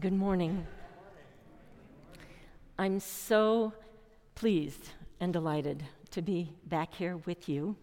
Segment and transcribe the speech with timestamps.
[0.00, 0.66] Good morning.
[2.78, 3.74] I'm so
[4.34, 4.88] pleased
[5.20, 7.76] and delighted to be back here with you.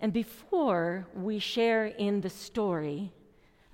[0.00, 3.12] And before we share in the story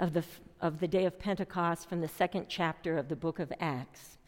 [0.00, 0.24] of the,
[0.60, 4.18] of the day of Pentecost from the second chapter of the book of Acts,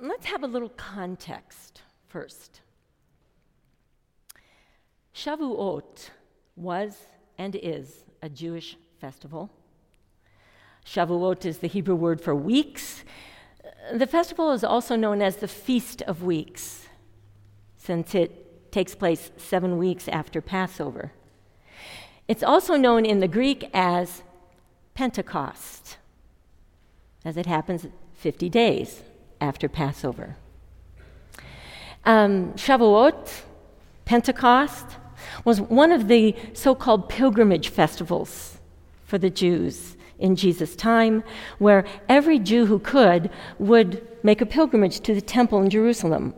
[0.00, 2.62] let's have a little context first.
[5.14, 6.08] Shavuot
[6.56, 6.96] was
[7.36, 9.50] and is a Jewish festival.
[10.84, 13.04] Shavuot is the Hebrew word for weeks.
[13.92, 16.88] The festival is also known as the Feast of Weeks,
[17.76, 21.12] since it takes place seven weeks after Passover.
[22.28, 24.22] It's also known in the Greek as
[24.94, 25.98] Pentecost,
[27.24, 29.02] as it happens 50 days
[29.40, 30.36] after Passover.
[32.04, 33.42] Um, Shavuot,
[34.04, 34.86] Pentecost,
[35.44, 38.58] was one of the so called pilgrimage festivals
[39.04, 41.22] for the Jews in Jesus' time,
[41.58, 43.28] where every Jew who could
[43.58, 46.32] would make a pilgrimage to the temple in Jerusalem.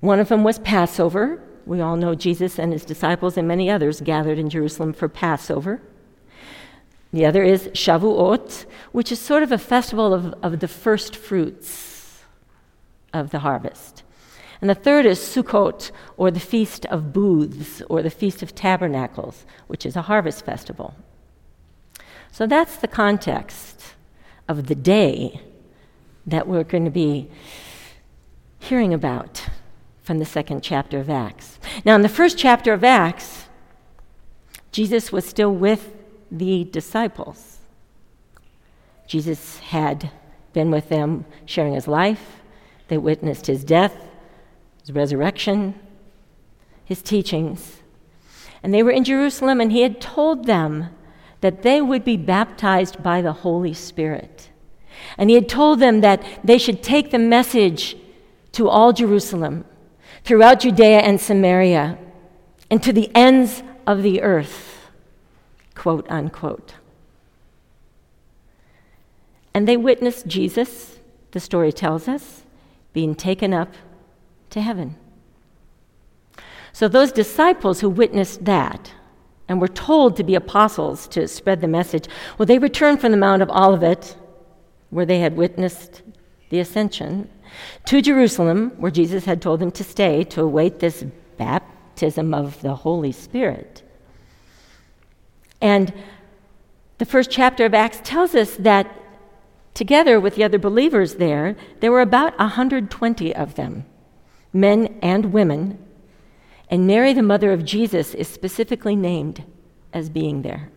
[0.00, 1.42] One of them was Passover.
[1.66, 5.82] We all know Jesus and his disciples and many others gathered in Jerusalem for Passover.
[7.12, 12.22] The other is Shavuot, which is sort of a festival of, of the first fruits
[13.12, 14.04] of the harvest.
[14.60, 19.44] And the third is Sukkot, or the Feast of Booths, or the Feast of Tabernacles,
[19.66, 20.94] which is a harvest festival.
[22.32, 23.94] So that's the context
[24.48, 25.40] of the day
[26.26, 27.28] that we're going to be
[28.58, 29.46] hearing about
[30.02, 31.58] from the second chapter of Acts.
[31.84, 33.46] Now, in the first chapter of Acts,
[34.72, 35.94] Jesus was still with
[36.30, 37.58] the disciples.
[39.06, 40.10] Jesus had
[40.52, 42.40] been with them sharing his life,
[42.88, 43.94] they witnessed his death,
[44.80, 45.78] his resurrection,
[46.84, 47.82] his teachings.
[48.62, 50.90] And they were in Jerusalem, and he had told them
[51.40, 54.50] that they would be baptized by the Holy Spirit.
[55.16, 57.96] And he had told them that they should take the message
[58.52, 59.64] to all Jerusalem,
[60.24, 61.98] throughout Judea and Samaria,
[62.70, 64.88] and to the ends of the earth,
[65.74, 66.74] quote unquote.
[69.54, 70.98] And they witnessed Jesus,
[71.32, 72.42] the story tells us,
[72.92, 73.74] being taken up
[74.50, 74.96] to heaven.
[76.72, 78.92] So, those disciples who witnessed that
[79.50, 82.06] and were told to be apostles to spread the message.
[82.38, 84.16] Well, they returned from the Mount of Olivet,
[84.90, 86.02] where they had witnessed
[86.50, 87.28] the ascension,
[87.86, 91.04] to Jerusalem, where Jesus had told them to stay to await this
[91.36, 93.82] baptism of the Holy Spirit.
[95.60, 95.92] And
[96.98, 98.88] the first chapter of Acts tells us that
[99.74, 103.84] together with the other believers there, there were about 120 of them,
[104.52, 105.84] men and women,
[106.70, 109.42] and Mary, the mother of Jesus, is specifically named
[109.92, 110.70] as being there.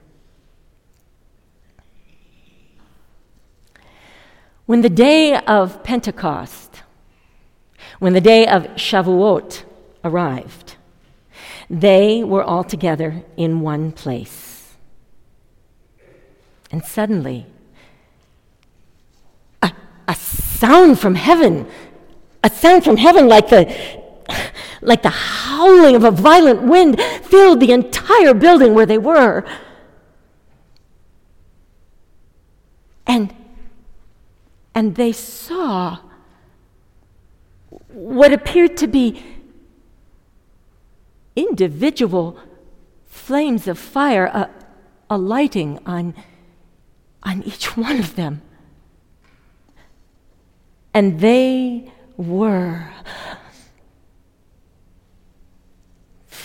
[4.66, 6.82] When the day of Pentecost,
[8.00, 9.64] when the day of Shavuot
[10.04, 10.78] arrived,
[11.70, 14.74] they were all together in one place.
[16.72, 17.46] And suddenly,
[19.62, 19.72] a,
[20.08, 21.68] a sound from heaven,
[22.44, 24.02] a sound from heaven like the
[24.86, 29.44] like the howling of a violent wind, filled the entire building where they were.
[33.06, 33.34] And,
[34.74, 36.00] and they saw
[37.90, 39.24] what appeared to be
[41.36, 42.38] individual
[43.06, 44.48] flames of fire uh,
[45.10, 46.16] alighting on,
[47.24, 48.42] on each one of them.
[50.94, 52.90] And they were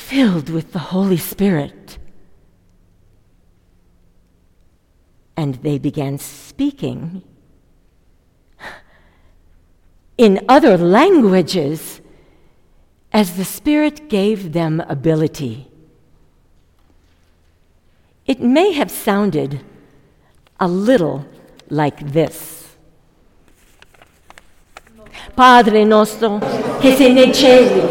[0.08, 1.98] filled with the Holy Spirit.
[5.36, 7.22] And they began speaking
[10.16, 12.00] in other languages
[13.12, 15.68] as the Spirit gave them ability.
[18.24, 19.60] It may have sounded
[20.58, 21.26] a little
[21.68, 22.76] like this
[25.34, 26.38] Padre nostro
[26.80, 27.87] che sei nei cieli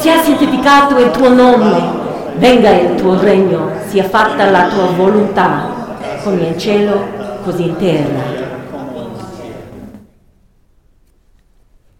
[0.00, 6.46] sia santificato il tuo nome, venga il tuo regno, sia fatta la tua volontà, come
[6.46, 8.48] in cielo, così in terra.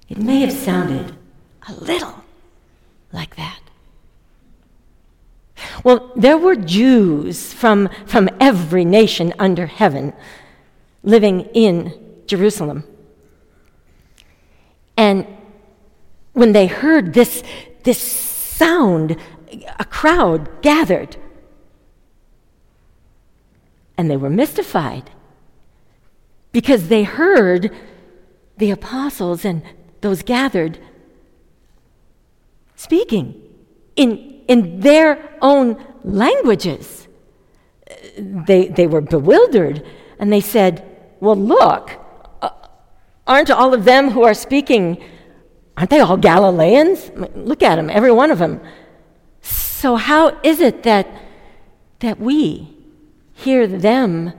[0.06, 1.14] It may have sounded
[1.69, 2.14] a little
[3.12, 3.61] like that.
[5.85, 10.14] Well, there were Jews from, from every nation under heaven
[11.02, 11.93] living in
[12.26, 12.85] Jerusalem.
[14.97, 15.26] And
[16.32, 17.43] when they heard this,
[17.84, 19.16] this sound,
[19.78, 21.16] a crowd gathered.
[23.96, 25.10] And they were mystified.
[26.52, 27.70] because they heard
[28.58, 29.62] the apostles and
[30.00, 30.78] those gathered
[32.76, 33.40] speaking
[33.96, 37.08] in, in their own languages.
[38.18, 39.86] They, they were bewildered
[40.18, 40.84] and they said,
[41.20, 41.90] Well, look,
[42.42, 42.50] uh,
[43.26, 45.02] aren't all of them who are speaking,
[45.80, 47.10] aren't they all Galileans?
[47.34, 48.60] Look at them, every one of them.
[49.40, 51.08] So, how is it that,
[52.00, 52.68] that we
[53.32, 54.34] hear them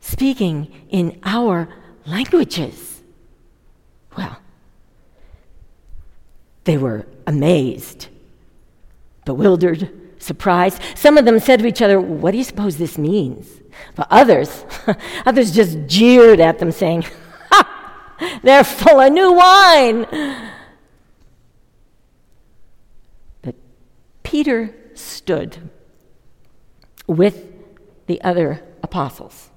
[0.00, 1.68] speaking in our
[2.06, 3.02] languages?
[4.16, 4.38] Well,
[6.64, 8.08] they were amazed,
[9.26, 10.80] bewildered, surprised.
[10.94, 13.46] Some of them said to each other, What do you suppose this means?
[13.96, 14.64] But others,
[15.26, 17.04] others just jeered at them, saying!
[18.42, 20.06] They're full of new wine.
[23.42, 23.54] But
[24.22, 25.70] Peter stood
[27.06, 27.52] with
[28.06, 29.50] the other apostles.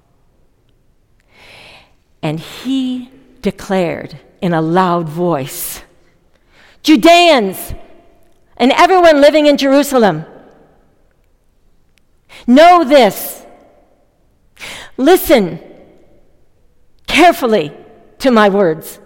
[2.22, 3.10] And he
[3.42, 5.82] declared in a loud voice
[6.84, 7.74] Judeans
[8.56, 10.26] and everyone living in Jerusalem,
[12.48, 13.46] know this.
[14.96, 15.60] Listen
[17.06, 17.74] carefully
[18.28, 19.00] to my words.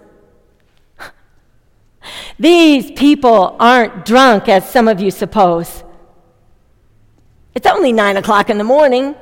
[2.38, 5.84] These people aren't drunk as some of you suppose.
[7.54, 9.14] It's only nine o'clock in the morning.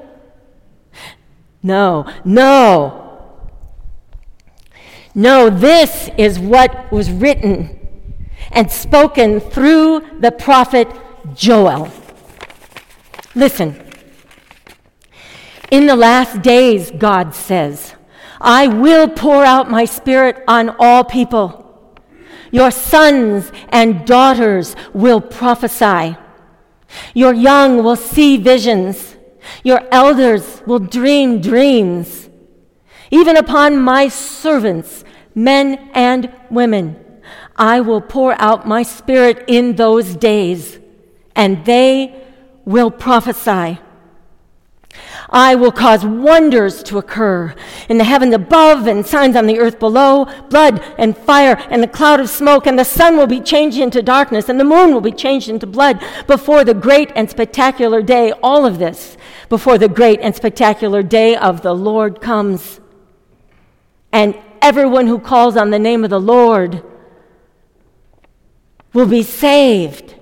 [1.62, 3.06] No, no.
[5.14, 7.78] No, this is what was written
[8.52, 10.88] and spoken through the prophet
[11.34, 11.90] Joel.
[13.34, 13.86] Listen.
[15.70, 17.94] In the last days, God says,
[18.40, 21.60] I will pour out my spirit on all people.
[22.50, 26.16] Your sons and daughters will prophesy.
[27.14, 29.16] Your young will see visions.
[29.62, 32.28] Your elders will dream dreams.
[33.10, 35.04] Even upon my servants,
[35.34, 36.96] men and women,
[37.56, 40.78] I will pour out my spirit in those days,
[41.34, 42.24] and they
[42.64, 43.78] will prophesy.
[45.28, 47.54] I will cause wonders to occur
[47.88, 51.88] in the heavens above and signs on the earth below blood and fire and a
[51.88, 55.00] cloud of smoke, and the sun will be changed into darkness, and the moon will
[55.00, 58.32] be changed into blood before the great and spectacular day.
[58.42, 59.16] All of this
[59.48, 62.80] before the great and spectacular day of the Lord comes.
[64.12, 66.82] And everyone who calls on the name of the Lord
[68.92, 70.16] will be saved.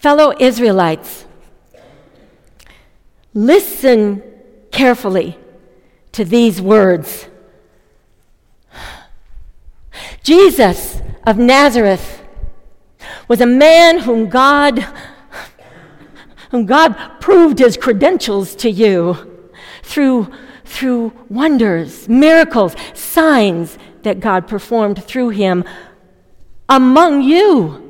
[0.00, 1.26] Fellow Israelites,
[3.34, 4.22] listen
[4.72, 5.36] carefully
[6.12, 7.28] to these words.
[10.22, 12.22] Jesus of Nazareth
[13.28, 14.86] was a man whom God
[16.50, 19.50] whom God proved his credentials to you
[19.82, 20.32] through
[20.64, 25.62] through wonders, miracles, signs that God performed through him
[26.70, 27.89] among you.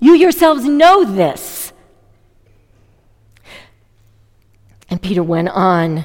[0.00, 1.72] You yourselves know this.
[4.90, 6.04] And Peter went on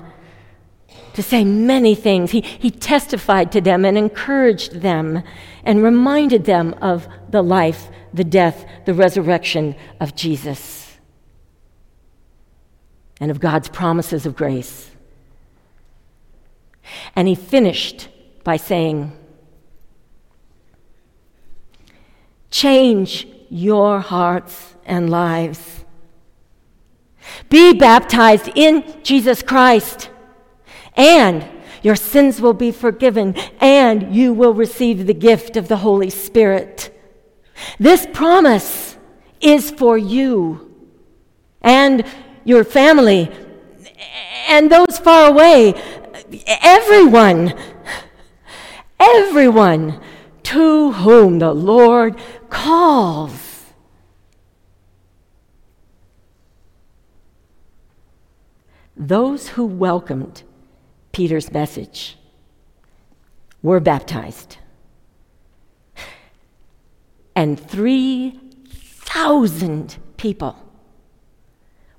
[1.14, 2.32] to say many things.
[2.32, 5.24] He, he testified to them and encouraged them
[5.64, 10.98] and reminded them of the life, the death, the resurrection of Jesus
[13.20, 14.90] and of God's promises of grace.
[17.16, 18.10] And he finished
[18.44, 19.14] by saying,
[22.52, 25.86] Change your hearts and lives.
[27.50, 30.10] Be baptized in Jesus Christ,
[30.98, 31.48] and
[31.84, 36.90] your sins will be forgiven, and you will receive the gift of the Holy Spirit.
[37.78, 38.98] This promise
[39.40, 40.74] is for you
[41.62, 42.04] and
[42.44, 43.30] your family
[44.48, 45.76] and those far away
[46.48, 47.54] everyone,
[49.00, 50.02] everyone
[50.42, 52.18] to whom the Lord
[52.50, 53.43] calls.
[59.06, 60.44] Those who welcomed
[61.12, 62.18] Peter's message
[63.62, 64.56] were baptized.
[67.36, 70.56] And 3,000 people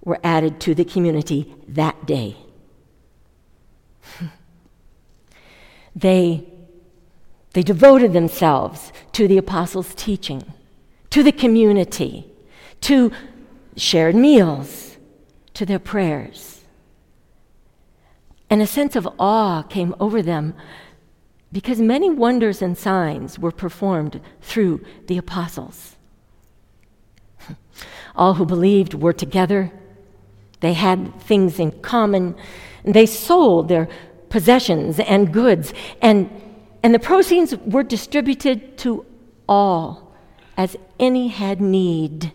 [0.02, 2.38] were added to the community that day.
[5.94, 6.48] they,
[7.52, 10.54] they devoted themselves to the apostles' teaching,
[11.10, 12.32] to the community,
[12.80, 13.12] to
[13.76, 14.96] shared meals,
[15.52, 16.63] to their prayers.
[18.50, 20.54] And a sense of awe came over them
[21.52, 25.96] because many wonders and signs were performed through the apostles.
[28.16, 29.72] All who believed were together.
[30.60, 32.34] They had things in common
[32.84, 33.88] And they sold their
[34.28, 35.72] possessions and goods,
[36.02, 36.28] and,
[36.82, 39.06] and the proceeds were distributed to
[39.48, 40.12] all
[40.56, 42.32] as any had need.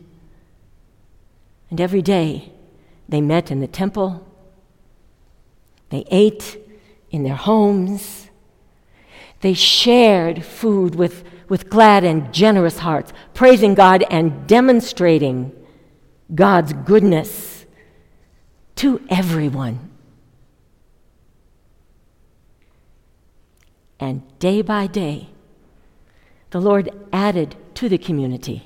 [1.69, 2.53] And every day
[3.09, 4.25] they met in the temple,
[5.89, 6.57] they ate
[7.11, 8.29] in their homes,
[9.41, 15.51] they shared food with, with glad and generous hearts, praising God and demonstrating
[16.33, 17.65] God's goodness
[18.75, 19.89] to everyone.
[23.99, 25.29] And day by day,
[26.51, 28.65] the Lord added to the community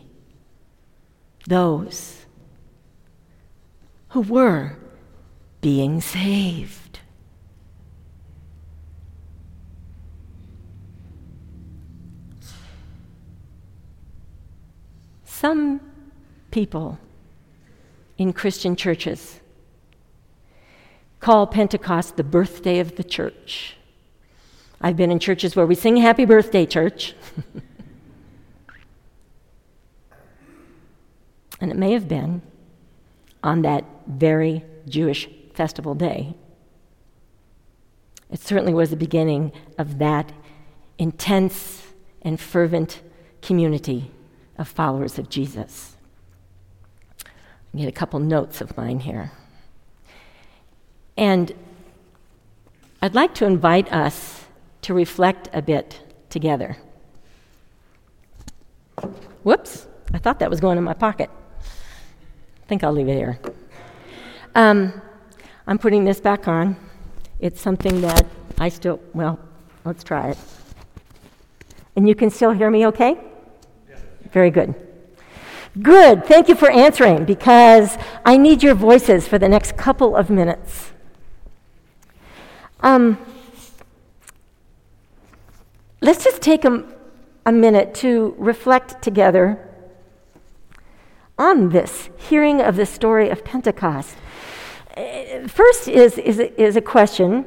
[1.48, 2.26] those
[4.10, 4.78] who were
[5.62, 7.00] being saved.
[15.44, 15.82] Some
[16.52, 17.00] people
[18.18, 19.42] in Christian churches
[21.20, 23.76] call Pentecost the birthday of the church.
[24.80, 27.14] I've been in churches where we sing Happy Birthday, Church.
[31.60, 32.42] and it may have been
[33.44, 36.36] on that very Jewish festival day.
[38.32, 40.32] It certainly was the beginning of that
[40.98, 41.86] intense
[42.22, 43.02] and fervent
[43.42, 44.10] community
[44.58, 45.96] of followers of Jesus.
[47.74, 49.32] I get a couple notes of mine here.
[51.18, 51.52] And
[53.02, 54.46] I'd like to invite us
[54.84, 56.78] to reflect a bit together.
[59.44, 61.30] Whoops, I thought that was going in my pocket.
[61.60, 63.40] I think I'll leave it here.
[64.56, 65.02] Um,
[65.68, 66.76] I'm putting this back on.
[67.40, 68.26] It's something that
[68.58, 69.40] I still, well,
[69.84, 70.38] let's try it.
[71.96, 73.18] And you can still hear me okay?
[74.34, 74.76] Very good.
[75.82, 76.26] Good.
[76.26, 80.92] Thank you for answering because I need your voices for the next couple of minutes.
[82.82, 83.18] Um,
[86.04, 86.84] Let's just take a,
[87.46, 89.58] a minute to reflect together
[91.40, 94.18] on this hearing of the story of Pentecost.
[94.98, 97.46] Uh, first is, is, is a question,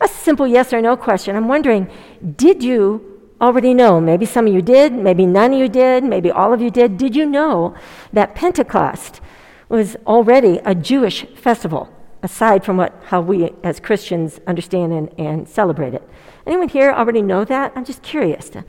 [0.00, 1.34] a simple yes or no question.
[1.34, 1.90] I'm wondering,
[2.36, 3.09] did you
[3.40, 4.00] already know?
[4.00, 6.96] Maybe some of you did, maybe none of you did, maybe all of you did.
[6.96, 7.74] Did you know
[8.12, 9.20] that Pentecost
[9.68, 11.88] was already a Jewish festival,
[12.22, 16.02] aside from what, how we as Christians understand and, and celebrate it?
[16.46, 17.72] Anyone here already know that?
[17.74, 18.50] I'm just curious.
[18.50, 18.64] To,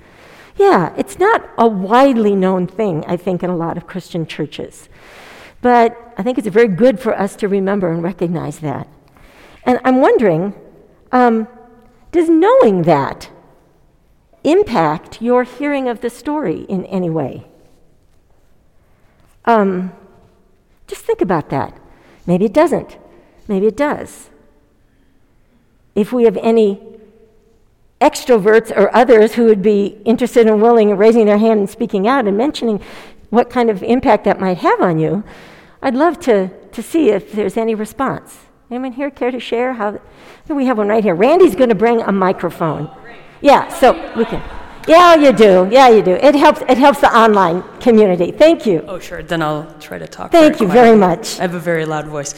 [0.55, 4.89] yeah, it's not a widely known thing, I think, in a lot of Christian churches.
[5.61, 8.87] But I think it's very good for us to remember and recognize that.
[9.63, 10.53] And I'm wondering
[11.11, 11.47] um,
[12.11, 13.29] does knowing that
[14.43, 17.45] impact your hearing of the story in any way?
[19.45, 19.91] Um,
[20.87, 21.77] just think about that.
[22.25, 22.97] Maybe it doesn't.
[23.47, 24.29] Maybe it does.
[25.95, 26.81] If we have any
[27.99, 32.07] extroverts or others who would be interested and willing in raising their hand and speaking
[32.07, 32.81] out and mentioning
[33.29, 35.23] what kind of impact that might have on you,
[35.81, 38.37] I'd love to, to see if there's any response.
[38.69, 39.99] Anyone here care to share how?
[40.47, 41.15] We have one right here.
[41.15, 42.89] Randy's going to bring a microphone.
[43.41, 44.41] Yeah, so we can.
[44.87, 45.67] Yeah, you do.
[45.71, 46.13] Yeah, you do.
[46.13, 46.61] It helps.
[46.61, 48.31] It helps the online community.
[48.31, 48.83] Thank you.
[48.87, 49.21] Oh, sure.
[49.21, 50.31] Then I'll try to talk.
[50.31, 50.73] Thank you quietly.
[50.73, 51.39] very much.
[51.39, 52.33] I have a very loud voice.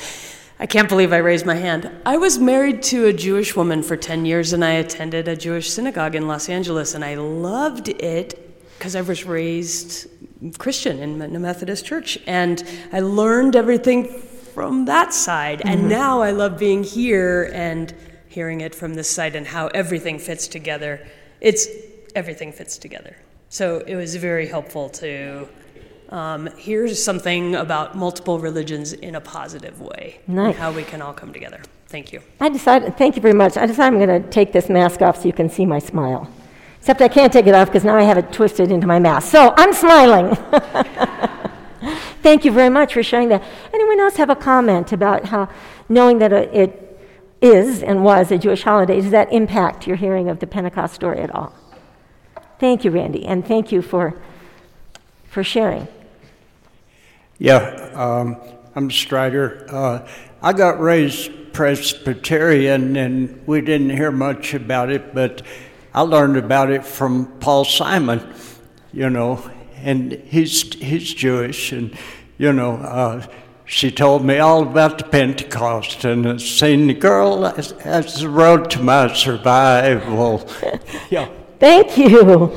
[0.59, 1.91] I can't believe I raised my hand.
[2.05, 5.69] I was married to a Jewish woman for 10 years and I attended a Jewish
[5.69, 8.39] synagogue in Los Angeles and I loved it
[8.77, 10.07] because I was raised
[10.57, 14.07] Christian in a Methodist church and I learned everything
[14.53, 15.59] from that side.
[15.59, 15.69] Mm-hmm.
[15.69, 17.93] And now I love being here and
[18.33, 21.05] hearing it from this side and how everything fits together.
[21.39, 21.67] It's
[22.15, 23.15] everything fits together.
[23.49, 25.47] So it was very helpful to
[26.09, 30.47] um, here's something about multiple religions in a positive way nice.
[30.47, 31.61] and how we can all come together.
[31.87, 32.21] Thank you.
[32.39, 33.57] I decided, thank you very much.
[33.57, 36.29] I decided I'm going to take this mask off so you can see my smile.
[36.79, 39.31] Except I can't take it off because now I have it twisted into my mask.
[39.31, 40.35] So I'm smiling.
[42.21, 43.43] thank you very much for sharing that.
[43.73, 45.49] Anyone else have a comment about how
[45.87, 46.82] knowing that it
[47.43, 51.19] is and was a Jewish holiday, does that impact your hearing of the Pentecost story
[51.19, 51.53] at all?
[52.59, 54.19] Thank you, Randy, and thank you for,
[55.25, 55.87] for sharing.
[57.37, 57.59] Yeah,
[57.93, 58.37] um,
[58.75, 59.65] I'm Strider.
[59.69, 60.07] Uh,
[60.41, 65.41] I got raised Presbyterian, and we didn't hear much about it, but
[65.93, 68.33] I learned about it from Paul Simon,
[68.93, 71.95] you know, and he's he's Jewish, and
[72.37, 72.77] you know.
[72.77, 73.27] Uh,
[73.65, 77.73] she told me all about the Pentecost and saying the girl as,
[78.19, 80.47] the road to my survival.
[81.09, 81.29] yeah.
[81.59, 82.51] Thank you.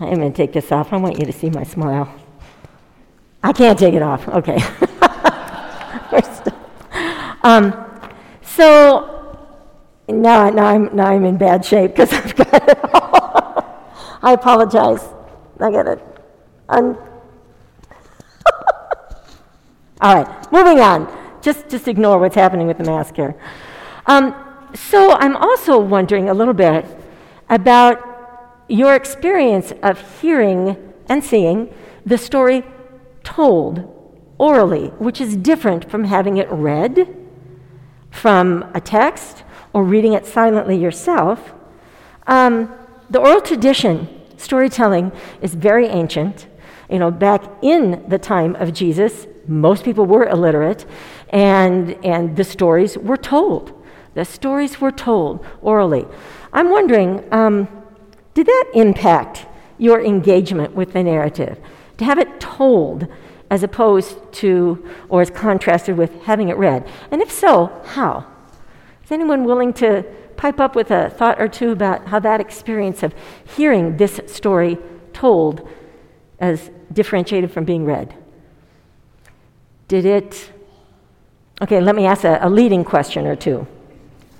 [0.00, 0.92] I'm going to take this off.
[0.92, 2.12] I want you to see my smile.
[3.42, 4.26] I can't take it off.
[4.28, 4.60] Okay.
[7.42, 7.72] um,
[8.42, 9.12] So
[10.08, 13.64] now, now, I'm, now I'm in bad shape because I've got it all.
[14.22, 15.04] I apologize.
[15.60, 16.02] I got it.
[16.68, 16.98] Un-
[20.00, 21.40] all right, moving on.
[21.40, 23.34] Just, just ignore what's happening with the mask here.
[24.06, 24.34] Um,
[24.74, 26.84] so I'm also wondering a little bit
[27.48, 30.76] about your experience of hearing
[31.08, 31.72] and seeing
[32.04, 32.64] the story
[33.22, 33.92] told
[34.38, 37.16] orally, which is different from having it read
[38.10, 41.54] from a text or reading it silently yourself.
[42.26, 42.72] Um,
[43.08, 46.46] the oral tradition, storytelling, is very ancient.
[46.90, 50.86] You know, back in the time of Jesus, most people were illiterate,
[51.30, 53.72] and, and the stories were told.
[54.14, 56.06] The stories were told orally.
[56.52, 57.68] I'm wondering, um,
[58.34, 59.46] did that impact
[59.78, 61.58] your engagement with the narrative?
[61.98, 63.06] To have it told
[63.50, 66.88] as opposed to, or as contrasted with having it read?
[67.10, 68.26] And if so, how?
[69.04, 70.02] Is anyone willing to
[70.36, 73.14] pipe up with a thought or two about how that experience of
[73.56, 74.78] hearing this story
[75.12, 75.68] told
[76.38, 78.14] as differentiated from being read?
[79.88, 80.52] Did it?
[81.62, 83.66] Okay, let me ask a, a leading question or two.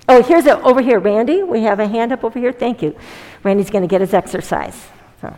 [0.09, 1.43] Oh, here's a, over here, Randy.
[1.43, 2.51] We have a hand up over here.
[2.51, 2.95] Thank you.
[3.43, 4.87] Randy's going to get his exercise.
[5.21, 5.35] So.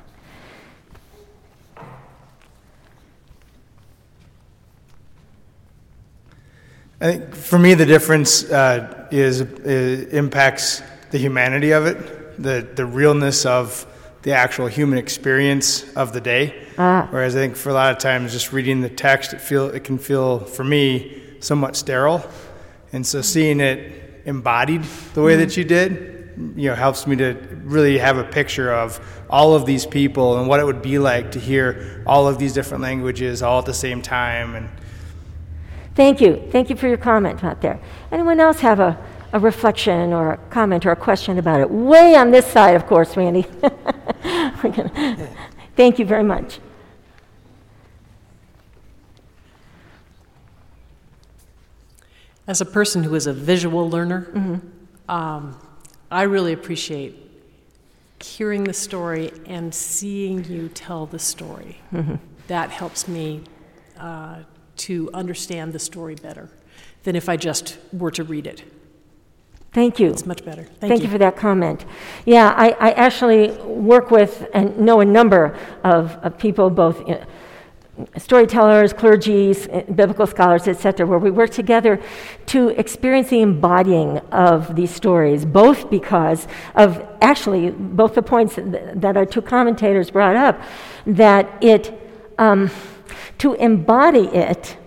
[7.02, 12.68] I think for me, the difference uh, is, is, impacts the humanity of it, the
[12.76, 13.86] the realness of
[14.22, 16.68] the actual human experience of the day.
[16.78, 17.08] Ah.
[17.10, 19.84] Whereas I think for a lot of times, just reading the text, it feel it
[19.84, 22.24] can feel for me somewhat sterile,
[22.92, 24.84] and so seeing it embodied
[25.14, 25.42] the way mm-hmm.
[25.42, 27.34] that you did, you know, helps me to
[27.64, 29.00] really have a picture of
[29.30, 32.54] all of these people and what it would be like to hear all of these
[32.54, 34.70] different languages all at the same time and
[35.96, 36.42] Thank you.
[36.50, 37.78] Thank you for your comment out there.
[38.10, 38.98] Anyone else have a,
[39.34, 41.70] a reflection or a comment or a question about it?
[41.70, 43.46] Way on this side, of course, Randy.
[45.76, 46.60] Thank you very much.
[52.48, 55.12] As a person who is a visual learner, mm-hmm.
[55.12, 55.56] um,
[56.12, 57.16] I really appreciate
[58.22, 61.80] hearing the story and seeing you tell the story.
[61.94, 62.16] Mm-hmm.
[62.48, 63.44] That helps me
[63.98, 64.40] uh,
[64.78, 66.50] to understand the story better
[67.04, 68.64] than if I just were to read it.
[69.72, 70.10] Thank you.
[70.10, 70.64] It's much better.
[70.64, 71.08] Thank, Thank you.
[71.08, 71.12] you.
[71.12, 71.86] for that comment.
[72.26, 77.24] Yeah, I, I, actually work with and know a number of, of people, both uh,
[78.18, 82.02] storytellers, clergy, uh, biblical scholars, etc., where we work together
[82.48, 89.16] to experience the embodying of these stories, both because of actually both the points that
[89.16, 90.60] our two commentators brought up,
[91.06, 91.94] that it.
[92.40, 92.72] Um,
[93.40, 94.78] to embody it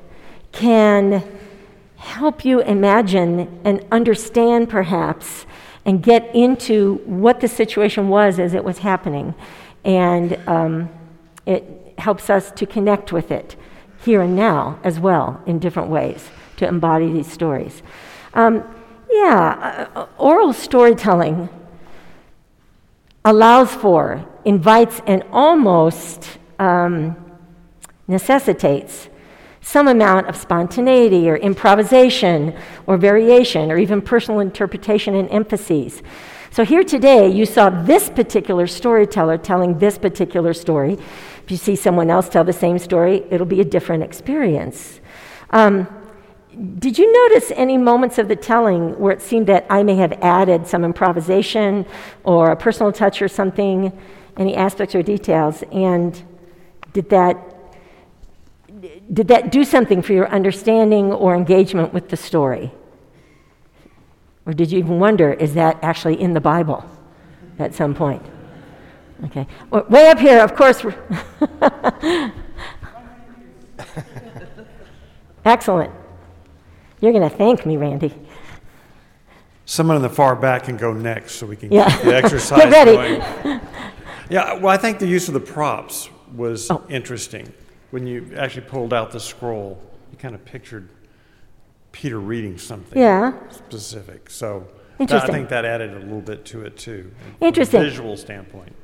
[0.53, 1.23] can
[2.03, 5.47] help you imagine and understand, perhaps,
[5.85, 9.35] and get into what the situation was as it was happening.
[9.85, 10.91] And um,
[11.47, 13.57] it helps us to connect with it
[14.05, 17.83] here and now as well in different ways to embody these stories.
[18.35, 18.65] Um,
[19.09, 21.49] yeah, uh, oral storytelling
[23.25, 27.17] allows for, invites, and almost um,
[28.09, 29.09] necessitates
[29.63, 32.55] some amount of spontaneity or improvisation
[32.87, 36.03] or variation or even personal interpretation and emphases.
[36.51, 40.99] So, here today, you saw this particular storyteller telling this particular story.
[41.45, 45.01] If you see someone else tell the same story, it'll be a different experience.
[45.51, 45.89] Um,
[46.79, 50.13] did you notice any moments of the telling where it seemed that I may have
[50.21, 51.87] added some improvisation
[52.25, 53.91] or a personal touch or something,
[54.37, 55.65] any aspects or details?
[55.73, 56.23] And
[56.93, 57.52] did that
[59.13, 62.73] did that do something for your understanding or engagement with the story?
[64.45, 66.85] Or did you even wonder, is that actually in the Bible
[67.59, 68.23] at some point?
[69.27, 69.47] Okay.
[69.71, 70.85] Well, way up here, of course.
[75.45, 75.93] Excellent.
[77.01, 78.13] You're going to thank me, Randy.
[79.65, 81.89] Someone in the far back can go next so we can yeah.
[81.89, 82.97] get the exercise get ready.
[82.97, 83.61] going.
[84.29, 86.85] Yeah, well, I think the use of the props was oh.
[86.89, 87.53] interesting
[87.93, 89.79] when you actually pulled out the scroll,
[90.11, 90.89] you kind of pictured
[91.93, 93.35] Peter reading something yeah.
[93.51, 94.31] specific.
[94.31, 94.67] So
[94.99, 97.13] that, I think that added a little bit to it too.
[97.41, 97.83] Interesting.
[97.83, 98.75] visual standpoint.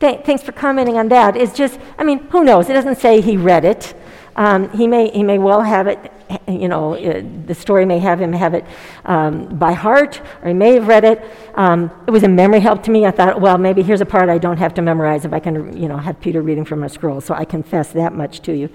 [0.00, 1.36] Th- thanks for commenting on that.
[1.36, 2.70] It's just, I mean, who knows?
[2.70, 3.94] It doesn't say he read it.
[4.36, 6.10] Um, he, may, he may well have it,
[6.48, 8.64] you know, uh, the story may have him have it
[9.04, 11.22] um, by heart, or he may have read it.
[11.54, 13.06] Um, it was a memory help to me.
[13.06, 15.76] I thought, well, maybe here's a part I don't have to memorize if I can,
[15.76, 17.20] you know, have Peter reading from a scroll.
[17.20, 18.68] So I confess that much to you,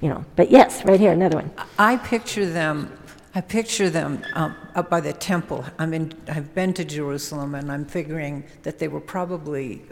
[0.00, 0.24] you know.
[0.36, 1.50] But yes, right here, another one.
[1.78, 2.98] I picture them
[3.34, 5.64] I picture them um, up by the temple.
[5.78, 9.82] I mean, I've been to Jerusalem, and I'm figuring that they were probably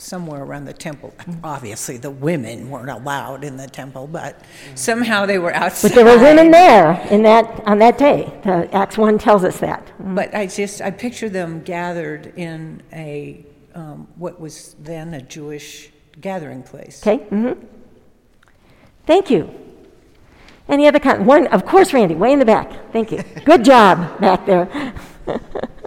[0.00, 1.12] somewhere around the temple.
[1.42, 4.40] Obviously, the women weren't allowed in the temple, but
[4.74, 5.88] somehow they were outside.
[5.88, 8.32] But there were women there in that, on that day.
[8.44, 9.92] The Acts 1 tells us that.
[9.98, 15.90] But I just, I picture them gathered in a, um, what was then a Jewish
[16.20, 17.06] gathering place.
[17.06, 17.24] Okay?
[17.24, 17.64] Mm-hmm.
[19.06, 19.50] Thank you.
[20.68, 21.24] Any other comment?
[21.24, 22.92] One, of course, Randy, way in the back.
[22.92, 23.22] Thank you.
[23.44, 24.94] Good job back there.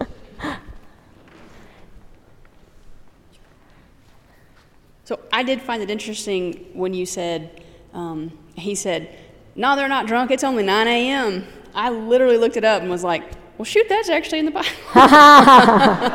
[5.12, 9.14] So I did find it interesting when you said, um, he said,
[9.58, 10.32] no, they're not drunk.
[10.32, 11.46] It's only 9 a.m.
[11.76, 13.24] I literally looked it up and was like,
[13.58, 14.70] well, shoot, that's actually in the Bible.
[14.96, 16.08] uh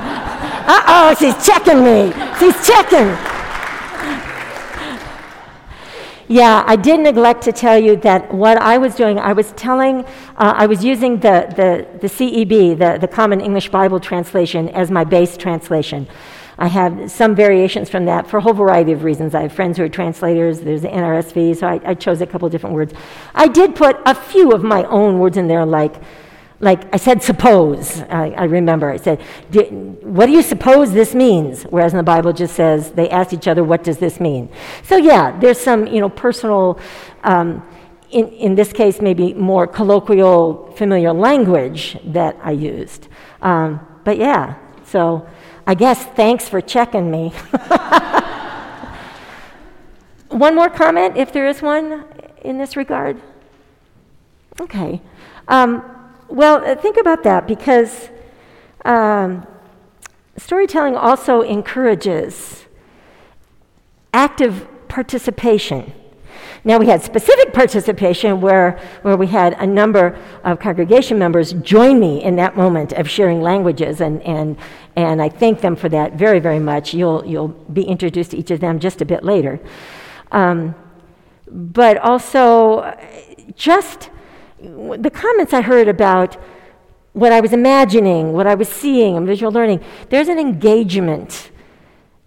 [0.88, 2.10] oh, she's checking me.
[2.38, 3.08] She's checking.
[6.28, 10.06] Yeah, I did neglect to tell you that what I was doing, I was telling,
[10.38, 14.90] uh, I was using the, the, the CEB, the, the Common English Bible Translation, as
[14.90, 16.08] my base translation.
[16.58, 19.34] I have some variations from that for a whole variety of reasons.
[19.34, 22.48] I have friends who are translators, there's the NRSV, so I, I chose a couple
[22.48, 22.94] different words.
[23.34, 25.94] I did put a few of my own words in there, like,
[26.60, 28.00] like I said, suppose.
[28.02, 28.90] I, I remember.
[28.90, 29.20] I said,
[30.02, 31.64] What do you suppose this means?
[31.64, 34.48] Whereas in the Bible, just says they asked each other, What does this mean?
[34.82, 36.80] So, yeah, there's some you know, personal,
[37.24, 37.62] um,
[38.10, 43.08] in, in this case, maybe more colloquial, familiar language that I used.
[43.42, 45.26] Um, but yeah, so
[45.66, 47.30] I guess thanks for checking me.
[50.28, 52.04] one more comment, if there is one
[52.42, 53.20] in this regard.
[54.60, 55.02] Okay.
[55.48, 55.82] Um,
[56.28, 58.10] well, uh, think about that because
[58.84, 59.44] um,
[60.36, 62.66] storytelling also encourages
[64.14, 65.92] active participation.
[66.66, 72.00] Now, we had specific participation where, where we had a number of congregation members join
[72.00, 74.56] me in that moment of sharing languages, and, and,
[74.96, 76.92] and I thank them for that very, very much.
[76.92, 79.60] You'll, you'll be introduced to each of them just a bit later.
[80.32, 80.74] Um,
[81.48, 82.98] but also,
[83.54, 84.10] just
[84.58, 86.34] the comments I heard about
[87.12, 91.52] what I was imagining, what I was seeing, and visual learning, there's an engagement.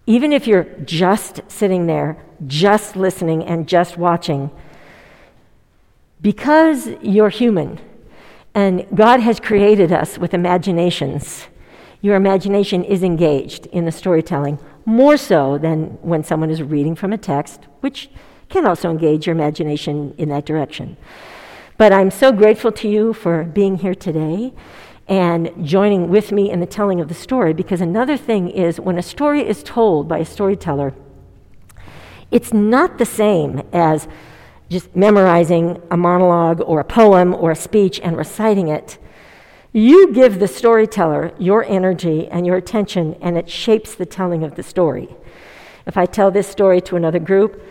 [0.06, 4.50] Even if you're just sitting there, just listening, and just watching,
[6.20, 7.80] because you're human
[8.54, 11.46] and God has created us with imaginations
[12.02, 17.12] your imagination is engaged in the storytelling more so than when someone is reading from
[17.12, 18.08] a text, which
[18.48, 20.96] can also engage your imagination in that direction.
[21.76, 24.52] But I'm so grateful to you for being here today
[25.08, 28.98] and joining with me in the telling of the story because another thing is when
[28.98, 30.94] a story is told by a storyteller,
[32.30, 34.06] it's not the same as
[34.68, 38.98] just memorizing a monologue or a poem or a speech and reciting it.
[39.72, 44.54] You give the storyteller your energy and your attention, and it shapes the telling of
[44.54, 45.08] the story.
[45.86, 47.62] If I tell this story to another group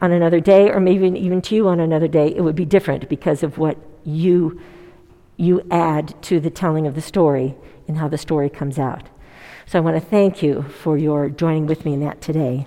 [0.00, 3.08] on another day, or maybe even to you on another day, it would be different
[3.08, 4.60] because of what you,
[5.36, 7.54] you add to the telling of the story
[7.88, 9.08] and how the story comes out.
[9.66, 12.66] So I want to thank you for your joining with me in that today.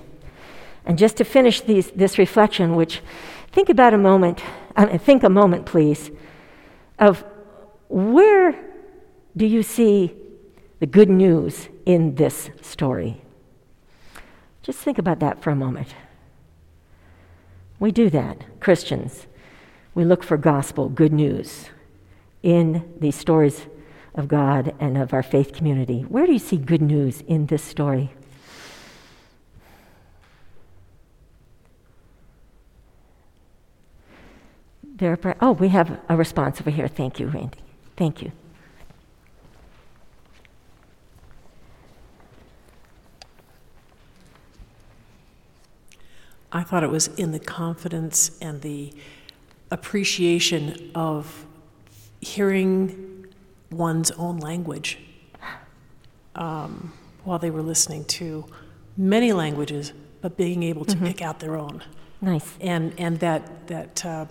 [0.88, 3.02] And just to finish these, this reflection, which
[3.52, 4.42] think about a moment,
[4.74, 6.12] I mean, think a moment, please,
[6.98, 7.26] of
[7.90, 8.58] where
[9.36, 10.14] do you see
[10.80, 13.22] the good news in this story?
[14.64, 15.94] Just think about that for a moment.
[17.80, 19.28] We do that, Christians.
[19.94, 21.66] We look for gospel, good news,
[22.42, 23.66] in these stories
[24.16, 26.04] of God and of our faith community.
[26.04, 28.14] Where do you see good news in this story?
[34.98, 36.88] There are, oh, we have a response over here.
[36.88, 37.60] Thank you, Randy.
[37.96, 38.32] Thank you.
[46.52, 48.92] I thought it was in the confidence and the
[49.70, 51.46] appreciation of
[52.20, 53.28] hearing
[53.70, 54.98] one's own language
[56.34, 58.46] um, while they were listening to
[58.96, 61.06] many languages, but being able to mm-hmm.
[61.06, 61.84] pick out their own.
[62.22, 62.56] Nice.
[62.60, 64.26] And and that that uh,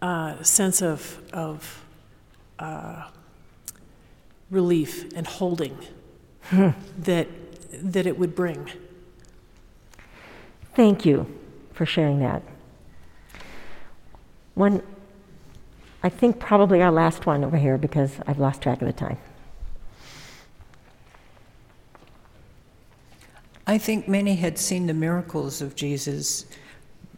[0.00, 1.84] uh, sense of of
[2.58, 3.08] uh,
[4.50, 5.76] relief and holding
[6.44, 6.70] hmm.
[6.98, 7.28] that
[7.72, 8.70] that it would bring.
[10.74, 11.26] Thank you
[11.72, 12.42] for sharing that.
[14.54, 14.82] One,
[16.02, 19.18] I think probably our last one over here because I've lost track of the time.
[23.66, 26.46] I think many had seen the miracles of Jesus.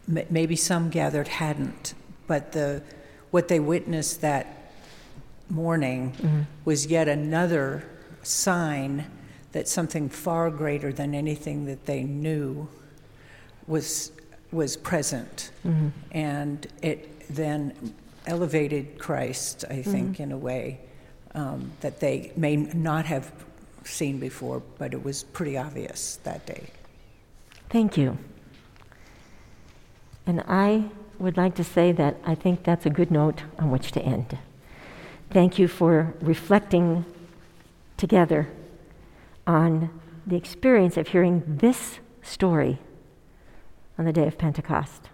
[0.07, 1.93] Maybe some gathered hadn't,
[2.27, 2.81] but the,
[3.31, 4.71] what they witnessed that
[5.49, 6.41] morning Mm-hmm.
[6.65, 7.83] was yet another
[8.23, 9.05] sign
[9.51, 12.67] that something far greater than anything that they knew
[13.67, 14.11] was
[14.51, 15.89] was present, Mm-hmm.
[16.11, 17.93] and it then
[18.27, 20.23] elevated Christ, I think, Mm-hmm.
[20.23, 20.79] in a way
[21.35, 23.31] um, that they may not have
[23.83, 26.67] seen before, but it was pretty obvious that day.
[27.69, 28.17] Thank you.
[30.25, 30.83] And I
[31.21, 34.37] would like to say that I think that's a good note on which to end.
[35.29, 37.05] Thank you for reflecting
[37.95, 38.49] together
[39.45, 39.89] on
[40.25, 42.79] the experience of hearing this story
[43.97, 45.09] on the day of Pentecost.